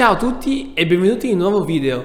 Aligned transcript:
Ciao 0.00 0.12
a 0.12 0.16
tutti 0.16 0.72
e 0.72 0.86
benvenuti 0.86 1.28
in 1.28 1.34
un 1.34 1.50
nuovo 1.50 1.62
video. 1.62 2.02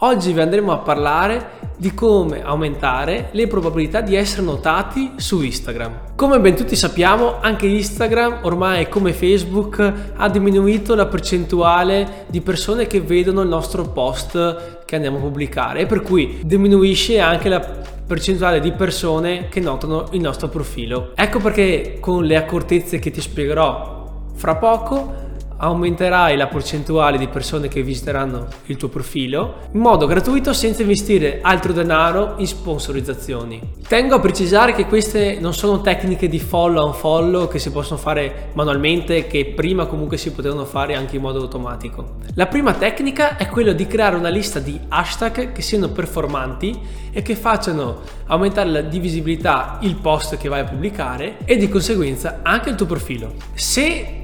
Oggi 0.00 0.34
vi 0.34 0.40
andremo 0.42 0.70
a 0.70 0.80
parlare 0.80 1.52
di 1.78 1.94
come 1.94 2.42
aumentare 2.42 3.30
le 3.32 3.46
probabilità 3.46 4.02
di 4.02 4.14
essere 4.16 4.42
notati 4.42 5.12
su 5.16 5.40
Instagram. 5.40 6.14
Come 6.14 6.40
ben 6.40 6.54
tutti 6.54 6.76
sappiamo, 6.76 7.40
anche 7.40 7.66
Instagram 7.66 8.40
ormai 8.42 8.90
come 8.90 9.14
Facebook 9.14 9.92
ha 10.14 10.28
diminuito 10.28 10.94
la 10.94 11.06
percentuale 11.06 12.26
di 12.28 12.42
persone 12.42 12.86
che 12.86 13.00
vedono 13.00 13.40
il 13.40 13.48
nostro 13.48 13.84
post 13.92 14.84
che 14.84 14.94
andiamo 14.96 15.16
a 15.16 15.20
pubblicare 15.20 15.86
per 15.86 16.02
cui 16.02 16.40
diminuisce 16.44 17.18
anche 17.18 17.48
la 17.48 17.60
percentuale 18.06 18.60
di 18.60 18.72
persone 18.72 19.48
che 19.48 19.60
notano 19.60 20.08
il 20.10 20.20
nostro 20.20 20.48
profilo. 20.48 21.12
Ecco 21.14 21.38
perché 21.38 21.96
con 21.98 22.24
le 22.24 22.36
accortezze 22.36 22.98
che 22.98 23.10
ti 23.10 23.22
spiegherò 23.22 23.96
fra 24.34 24.56
poco 24.56 25.26
aumenterai 25.58 26.36
la 26.36 26.46
percentuale 26.46 27.18
di 27.18 27.26
persone 27.28 27.68
che 27.68 27.82
visiteranno 27.82 28.46
il 28.66 28.76
tuo 28.76 28.88
profilo 28.88 29.66
in 29.72 29.80
modo 29.80 30.06
gratuito 30.06 30.52
senza 30.52 30.82
investire 30.82 31.40
altro 31.42 31.72
denaro 31.72 32.34
in 32.38 32.46
sponsorizzazioni. 32.46 33.74
Tengo 33.86 34.14
a 34.14 34.20
precisare 34.20 34.72
che 34.72 34.86
queste 34.86 35.38
non 35.40 35.54
sono 35.54 35.80
tecniche 35.80 36.28
di 36.28 36.38
follow 36.38 36.86
on 36.86 36.94
follow 36.94 37.48
che 37.48 37.58
si 37.58 37.70
possono 37.70 37.98
fare 37.98 38.50
manualmente 38.52 39.26
che 39.26 39.52
prima 39.54 39.86
comunque 39.86 40.16
si 40.16 40.32
potevano 40.32 40.64
fare 40.64 40.94
anche 40.94 41.16
in 41.16 41.22
modo 41.22 41.40
automatico. 41.40 42.16
La 42.34 42.46
prima 42.46 42.74
tecnica 42.74 43.36
è 43.36 43.48
quella 43.48 43.72
di 43.72 43.86
creare 43.86 44.16
una 44.16 44.28
lista 44.28 44.60
di 44.60 44.78
hashtag 44.88 45.52
che 45.52 45.62
siano 45.62 45.88
performanti 45.88 46.78
e 47.10 47.22
che 47.22 47.34
facciano 47.34 48.00
aumentare 48.26 48.70
la 48.70 48.80
divisibilità 48.80 49.78
il 49.80 49.96
post 49.96 50.36
che 50.36 50.48
vai 50.48 50.60
a 50.60 50.64
pubblicare 50.64 51.38
e 51.44 51.56
di 51.56 51.68
conseguenza 51.68 52.40
anche 52.42 52.70
il 52.70 52.76
tuo 52.76 52.86
profilo. 52.86 53.32
Se 53.54 54.17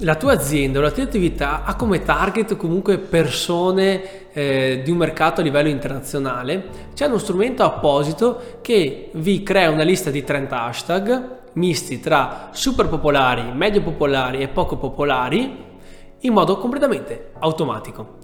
la 0.00 0.14
tua 0.16 0.32
azienda 0.32 0.78
o 0.78 0.82
la 0.82 0.90
tua 0.90 1.04
attività 1.04 1.64
ha 1.64 1.74
come 1.74 2.02
target 2.02 2.56
comunque 2.56 2.98
persone 2.98 4.30
eh, 4.32 4.82
di 4.84 4.90
un 4.90 4.98
mercato 4.98 5.40
a 5.40 5.44
livello 5.44 5.68
internazionale, 5.68 6.64
c'è 6.94 7.06
uno 7.06 7.16
strumento 7.16 7.62
apposito 7.62 8.58
che 8.60 9.10
vi 9.14 9.42
crea 9.42 9.70
una 9.70 9.84
lista 9.84 10.10
di 10.10 10.22
30 10.22 10.62
hashtag 10.62 11.36
misti 11.54 12.00
tra 12.00 12.50
super 12.52 12.88
popolari, 12.88 13.50
medio 13.52 13.80
popolari 13.80 14.42
e 14.42 14.48
poco 14.48 14.76
popolari 14.76 15.64
in 16.20 16.32
modo 16.32 16.58
completamente 16.58 17.30
automatico. 17.38 18.18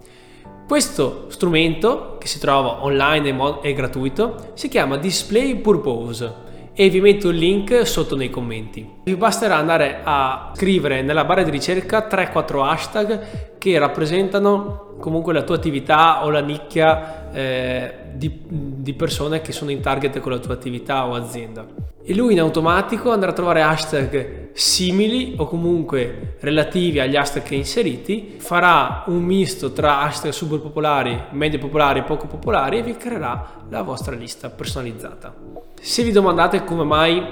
Questo 0.69 1.27
strumento, 1.29 2.17
che 2.19 2.27
si 2.27 2.39
trova 2.39 2.84
online 2.84 3.31
e, 3.62 3.70
e 3.70 3.73
gratuito, 3.73 4.53
si 4.55 4.69
chiama 4.69 4.98
Display 4.98 5.57
Purpose 5.57 6.51
e 6.75 6.89
vi 6.89 7.01
metto 7.01 7.28
il 7.28 7.37
link 7.37 7.87
sotto 7.87 8.17
nei 8.17 8.31
commenti. 8.31 8.89
Vi 9.05 9.17
basterà 9.17 9.56
andare 9.56 10.01
a 10.03 10.53
scrivere 10.55 11.03
nella 11.03 11.25
barra 11.25 11.42
di 11.42 11.51
ricerca 11.51 12.06
3-4 12.09 12.64
hashtag 12.64 13.51
che 13.62 13.78
rappresentano 13.78 14.96
comunque 14.98 15.32
la 15.32 15.42
tua 15.42 15.55
attività 15.55 16.24
o 16.24 16.30
la 16.30 16.41
nicchia 16.41 17.30
eh, 17.30 17.94
di, 18.14 18.41
di 18.48 18.92
persone 18.94 19.41
che 19.41 19.52
sono 19.52 19.70
in 19.70 19.80
target 19.80 20.18
con 20.18 20.32
la 20.32 20.38
tua 20.38 20.55
attività 20.55 21.06
o 21.06 21.14
azienda. 21.14 21.64
E 22.02 22.12
lui 22.12 22.33
in 22.33 22.40
automatico 22.40 23.12
andrà 23.12 23.30
a 23.30 23.33
trovare 23.33 23.62
hashtag 23.62 24.48
simili 24.52 25.34
o 25.36 25.46
comunque 25.46 26.38
relativi 26.40 26.98
agli 26.98 27.14
hashtag 27.14 27.44
che 27.44 27.55
inseriti, 27.55 28.34
farà 28.38 29.05
un 29.06 29.22
misto 29.22 29.70
tra 29.70 30.00
hashtag 30.00 30.33
super 30.33 30.58
popolari, 30.58 31.27
medio 31.30 31.60
popolari 31.60 32.00
e 32.00 32.02
poco 32.02 32.27
popolari 32.27 32.78
e 32.78 32.83
vi 32.83 32.96
creerà 32.96 33.62
la 33.68 33.83
vostra 33.83 34.16
lista 34.16 34.50
personalizzata. 34.50 35.33
Se 35.80 36.02
vi 36.02 36.10
domandate 36.10 36.64
come 36.64 36.83
mai 36.83 37.24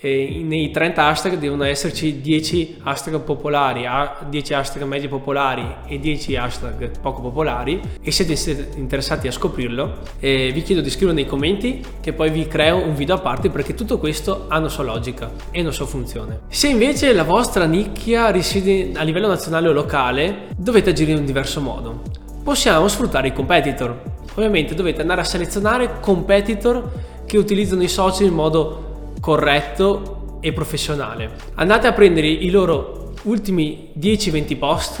nei 0.00 0.70
30 0.70 1.06
hashtag 1.06 1.38
devono 1.38 1.64
esserci 1.64 2.20
10 2.20 2.82
hashtag 2.84 3.18
popolari, 3.20 3.84
10 4.28 4.54
hashtag 4.54 4.84
medio 4.84 5.08
popolari 5.08 5.66
e 5.88 5.98
10 5.98 6.36
hashtag 6.36 7.00
poco 7.00 7.20
popolari 7.20 7.80
e 8.00 8.12
siete 8.12 8.68
interessati 8.76 9.26
a 9.26 9.32
scoprirlo, 9.32 9.98
eh, 10.20 10.52
vi 10.52 10.62
chiedo 10.62 10.82
di 10.82 10.90
scriverlo 10.90 11.14
nei 11.14 11.26
commenti 11.26 11.84
che 12.00 12.12
poi 12.12 12.30
vi 12.30 12.46
creo 12.46 12.76
un 12.76 12.94
video 12.94 13.16
a 13.16 13.18
parte 13.18 13.50
perché 13.50 13.74
tutto 13.74 13.98
questo 13.98 14.44
ha 14.46 14.58
una 14.58 14.68
sua 14.68 14.84
logica 14.84 15.32
e 15.50 15.60
una 15.62 15.72
sua 15.72 15.86
funzione. 15.86 16.42
Se 16.46 16.68
invece 16.68 17.12
la 17.12 17.24
vostra 17.24 17.64
nicchia 17.64 18.30
risiede 18.30 18.92
a 18.94 19.02
livello 19.02 19.26
nazionale 19.26 19.66
o 19.66 19.72
locale, 19.72 20.50
dovete 20.56 20.90
agire 20.90 21.10
in 21.10 21.18
un 21.18 21.24
diverso 21.24 21.60
modo. 21.60 22.02
Possiamo 22.44 22.86
sfruttare 22.86 23.28
i 23.28 23.32
competitor. 23.32 24.00
Ovviamente 24.36 24.76
dovete 24.76 25.00
andare 25.00 25.22
a 25.22 25.24
selezionare 25.24 25.98
competitor 25.98 26.88
che 27.26 27.36
utilizzano 27.36 27.82
i 27.82 27.88
social 27.88 28.28
in 28.28 28.34
modo 28.34 28.87
corretto 29.20 30.38
e 30.40 30.52
professionale. 30.52 31.30
Andate 31.54 31.86
a 31.86 31.92
prendere 31.92 32.28
i 32.28 32.50
loro 32.50 33.12
ultimi 33.22 33.90
10-20 33.98 34.58
post 34.58 35.00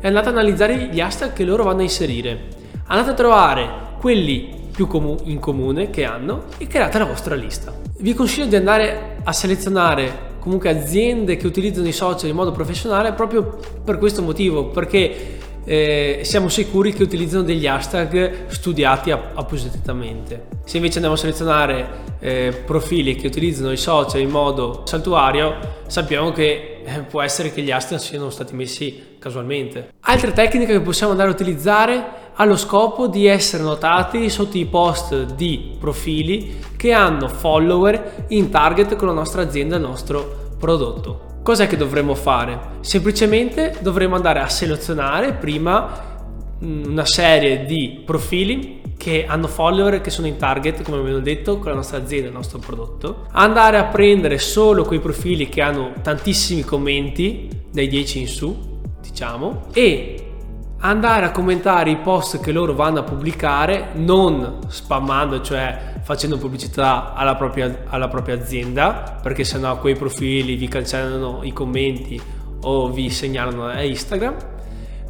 e 0.00 0.06
andate 0.06 0.28
ad 0.28 0.36
analizzare 0.36 0.88
gli 0.92 1.00
hashtag 1.00 1.32
che 1.32 1.44
loro 1.44 1.64
vanno 1.64 1.80
a 1.80 1.82
inserire. 1.82 2.48
Andate 2.86 3.10
a 3.10 3.14
trovare 3.14 3.68
quelli 3.98 4.62
più 4.70 4.86
comu- 4.86 5.22
in 5.24 5.38
comune 5.38 5.90
che 5.90 6.04
hanno 6.04 6.44
e 6.58 6.66
create 6.66 6.98
la 6.98 7.04
vostra 7.04 7.34
lista. 7.34 7.72
Vi 7.98 8.12
consiglio 8.12 8.46
di 8.46 8.56
andare 8.56 9.16
a 9.22 9.32
selezionare 9.32 10.32
comunque 10.44 10.68
aziende 10.68 11.36
che 11.36 11.46
utilizzano 11.46 11.88
i 11.88 11.92
social 11.92 12.28
in 12.28 12.36
modo 12.36 12.52
professionale 12.52 13.12
proprio 13.12 13.58
per 13.82 13.96
questo 13.96 14.20
motivo, 14.20 14.66
perché 14.66 15.33
eh, 15.64 16.20
siamo 16.24 16.48
sicuri 16.48 16.92
che 16.92 17.02
utilizzano 17.02 17.42
degli 17.42 17.66
hashtag 17.66 18.46
studiati 18.48 19.10
appositamente. 19.10 20.46
Se 20.64 20.76
invece 20.76 20.94
andiamo 20.96 21.16
a 21.16 21.18
selezionare 21.18 21.88
eh, 22.20 22.62
profili 22.64 23.16
che 23.16 23.26
utilizzano 23.26 23.72
i 23.72 23.76
social 23.76 24.20
in 24.20 24.30
modo 24.30 24.82
saltuario, 24.84 25.82
sappiamo 25.86 26.32
che 26.32 26.82
eh, 26.84 27.00
può 27.00 27.22
essere 27.22 27.52
che 27.52 27.62
gli 27.62 27.70
hashtag 27.70 27.98
siano 27.98 28.30
stati 28.30 28.54
messi 28.54 29.16
casualmente. 29.18 29.92
Altre 30.00 30.32
tecniche 30.32 30.72
che 30.72 30.80
possiamo 30.80 31.12
andare 31.12 31.30
a 31.30 31.32
utilizzare 31.32 32.22
allo 32.34 32.56
scopo 32.56 33.06
di 33.06 33.26
essere 33.26 33.62
notati 33.62 34.28
sotto 34.28 34.58
i 34.58 34.66
post 34.66 35.34
di 35.34 35.76
profili 35.78 36.62
che 36.76 36.92
hanno 36.92 37.28
follower 37.28 38.26
in 38.28 38.50
target 38.50 38.96
con 38.96 39.08
la 39.08 39.14
nostra 39.14 39.42
azienda 39.42 39.76
e 39.76 39.78
il 39.78 39.84
nostro 39.84 40.52
prodotto. 40.58 41.32
Cos'è 41.44 41.66
che 41.66 41.76
dovremmo 41.76 42.14
fare? 42.14 42.58
Semplicemente 42.80 43.76
dovremmo 43.80 44.16
andare 44.16 44.40
a 44.40 44.48
selezionare 44.48 45.34
prima 45.34 46.22
mm, 46.64 46.84
una 46.86 47.04
serie 47.04 47.66
di 47.66 48.00
profili 48.02 48.80
che 48.96 49.26
hanno 49.28 49.46
follower 49.46 50.00
che 50.00 50.08
sono 50.08 50.26
in 50.26 50.38
target, 50.38 50.82
come 50.82 51.00
abbiamo 51.00 51.18
detto, 51.18 51.58
con 51.58 51.68
la 51.68 51.76
nostra 51.76 51.98
azienda 51.98 52.28
il 52.28 52.32
nostro 52.32 52.58
prodotto. 52.60 53.26
Andare 53.32 53.76
a 53.76 53.84
prendere 53.84 54.38
solo 54.38 54.84
quei 54.84 55.00
profili 55.00 55.50
che 55.50 55.60
hanno 55.60 55.92
tantissimi 56.00 56.62
commenti, 56.62 57.50
dai 57.70 57.88
10 57.88 58.20
in 58.20 58.26
su, 58.26 58.80
diciamo, 59.02 59.66
e 59.74 60.30
andare 60.78 61.26
a 61.26 61.30
commentare 61.30 61.90
i 61.90 61.98
post 61.98 62.40
che 62.40 62.52
loro 62.52 62.72
vanno 62.72 63.00
a 63.00 63.02
pubblicare, 63.02 63.90
non 63.96 64.60
spammando, 64.68 65.42
cioè 65.42 65.92
facendo 66.04 66.36
pubblicità 66.36 67.14
alla 67.14 67.34
propria, 67.34 67.84
alla 67.86 68.08
propria 68.08 68.34
azienda, 68.34 69.18
perché 69.22 69.42
sennò 69.42 69.78
quei 69.78 69.96
profili 69.96 70.54
vi 70.54 70.68
cancellano 70.68 71.40
i 71.42 71.52
commenti 71.52 72.20
o 72.60 72.90
vi 72.90 73.08
segnalano 73.08 73.66
a 73.66 73.82
Instagram, 73.82 74.36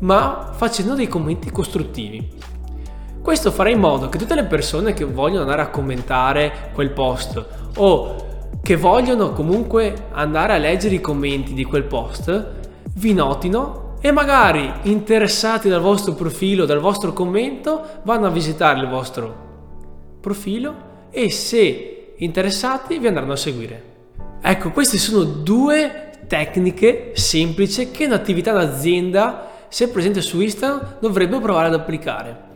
ma 0.00 0.52
facendo 0.54 0.94
dei 0.94 1.08
commenti 1.08 1.50
costruttivi. 1.50 2.30
Questo 3.20 3.50
farà 3.50 3.70
in 3.70 3.80
modo 3.80 4.08
che 4.08 4.18
tutte 4.18 4.36
le 4.36 4.44
persone 4.44 4.92
che 4.92 5.04
vogliono 5.04 5.42
andare 5.42 5.62
a 5.62 5.68
commentare 5.68 6.70
quel 6.74 6.90
post 6.90 7.44
o 7.76 8.16
che 8.62 8.76
vogliono 8.76 9.32
comunque 9.32 10.08
andare 10.12 10.54
a 10.54 10.58
leggere 10.58 10.94
i 10.94 11.00
commenti 11.00 11.54
di 11.54 11.64
quel 11.64 11.84
post 11.84 12.52
vi 12.94 13.12
notino 13.12 13.96
e 14.00 14.12
magari 14.12 14.70
interessati 14.82 15.68
dal 15.68 15.80
vostro 15.80 16.12
profilo, 16.12 16.66
dal 16.66 16.78
vostro 16.78 17.12
commento, 17.12 17.82
vanno 18.04 18.26
a 18.26 18.30
visitare 18.30 18.78
il 18.78 18.88
vostro 18.88 19.53
profilo 20.24 20.92
e 21.10 21.30
se 21.30 22.14
interessati 22.16 22.98
vi 22.98 23.06
andranno 23.06 23.32
a 23.32 23.36
seguire. 23.36 23.92
Ecco, 24.40 24.70
queste 24.70 24.96
sono 24.96 25.22
due 25.22 26.12
tecniche 26.26 27.10
semplici 27.12 27.90
che 27.90 28.06
un'attività 28.06 28.52
d'azienda, 28.52 29.50
se 29.68 29.90
presente 29.90 30.22
su 30.22 30.40
Instagram, 30.40 30.96
dovrebbe 30.98 31.38
provare 31.40 31.66
ad 31.66 31.74
applicare. 31.74 32.52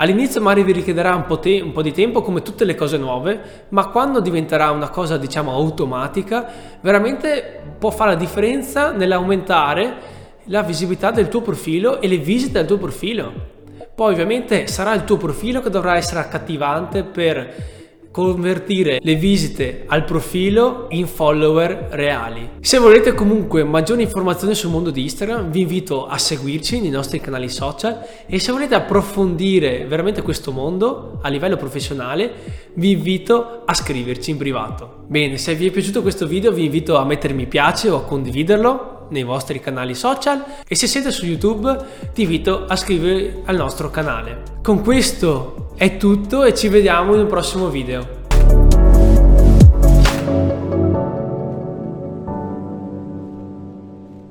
All'inizio 0.00 0.40
magari 0.40 0.62
vi 0.62 0.72
richiederà 0.72 1.16
un 1.16 1.26
po, 1.26 1.40
te- 1.40 1.60
un 1.60 1.72
po', 1.72 1.82
di 1.82 1.92
tempo 1.92 2.22
come 2.22 2.42
tutte 2.42 2.64
le 2.64 2.76
cose 2.76 2.98
nuove, 2.98 3.66
ma 3.70 3.88
quando 3.88 4.20
diventerà 4.20 4.70
una 4.70 4.90
cosa 4.90 5.16
diciamo 5.16 5.52
automatica, 5.52 6.46
veramente 6.80 7.74
può 7.78 7.90
fare 7.90 8.12
la 8.12 8.16
differenza 8.16 8.92
nell'aumentare 8.92 10.16
la 10.44 10.62
visibilità 10.62 11.10
del 11.10 11.28
tuo 11.28 11.40
profilo 11.40 12.00
e 12.00 12.06
le 12.06 12.18
visite 12.18 12.60
al 12.60 12.66
tuo 12.66 12.78
profilo. 12.78 13.56
Poi 13.98 14.12
ovviamente 14.12 14.68
sarà 14.68 14.94
il 14.94 15.02
tuo 15.02 15.16
profilo 15.16 15.60
che 15.60 15.70
dovrà 15.70 15.96
essere 15.96 16.20
accattivante 16.20 17.02
per 17.02 17.52
convertire 18.12 19.00
le 19.02 19.16
visite 19.16 19.86
al 19.88 20.04
profilo 20.04 20.86
in 20.90 21.08
follower 21.08 21.88
reali. 21.90 22.48
Se 22.60 22.78
volete 22.78 23.12
comunque 23.12 23.64
maggiori 23.64 24.02
informazioni 24.04 24.54
sul 24.54 24.70
mondo 24.70 24.90
di 24.90 25.02
Instagram, 25.02 25.50
vi 25.50 25.62
invito 25.62 26.06
a 26.06 26.16
seguirci 26.16 26.80
nei 26.80 26.90
nostri 26.90 27.20
canali 27.20 27.48
social 27.48 27.98
e 28.28 28.38
se 28.38 28.52
volete 28.52 28.76
approfondire 28.76 29.84
veramente 29.86 30.22
questo 30.22 30.52
mondo 30.52 31.18
a 31.20 31.28
livello 31.28 31.56
professionale, 31.56 32.32
vi 32.74 32.92
invito 32.92 33.62
a 33.64 33.74
scriverci 33.74 34.30
in 34.30 34.36
privato. 34.36 35.06
Bene, 35.08 35.38
se 35.38 35.56
vi 35.56 35.66
è 35.66 35.70
piaciuto 35.72 36.02
questo 36.02 36.28
video 36.28 36.52
vi 36.52 36.66
invito 36.66 36.96
a 36.96 37.04
mettere 37.04 37.34
mi 37.34 37.46
piace 37.46 37.90
o 37.90 37.96
a 37.96 38.04
condividerlo 38.04 38.97
nei 39.10 39.22
vostri 39.22 39.60
canali 39.60 39.94
social 39.94 40.44
e 40.66 40.74
se 40.74 40.86
siete 40.86 41.10
su 41.10 41.26
YouTube 41.26 41.76
ti 42.12 42.22
invito 42.22 42.66
a 42.66 42.74
iscrivervi 42.74 43.42
al 43.44 43.56
nostro 43.56 43.90
canale. 43.90 44.42
Con 44.62 44.82
questo 44.82 45.72
è 45.76 45.96
tutto 45.96 46.44
e 46.44 46.54
ci 46.54 46.68
vediamo 46.68 47.14
in 47.14 47.20
un 47.20 47.26
prossimo 47.26 47.68
video. 47.68 48.17